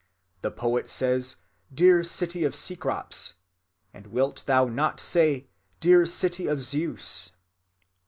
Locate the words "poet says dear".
0.49-2.03